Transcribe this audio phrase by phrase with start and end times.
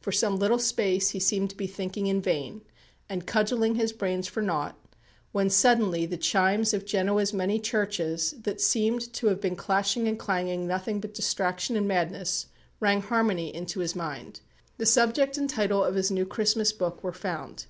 [0.00, 2.62] For some little space he seemed to be thinking in vain,
[3.10, 4.74] and cudgelling his brains for naught,
[5.32, 10.18] when suddenly the chimes of Genoa's many churches, that seemed to have been clashing and
[10.18, 12.46] clanging nothing but distraction and madness,
[12.80, 14.40] rang harmony into his mind.
[14.78, 17.64] The subject and title of his new Christmas book were found.